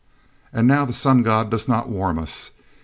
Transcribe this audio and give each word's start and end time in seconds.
"And 0.51 0.67
now 0.67 0.83
the 0.83 0.93
Sun 0.93 1.21
god 1.21 1.51
does 1.51 1.67
not 1.67 1.87
warm 1.87 2.17
us. 2.17 2.49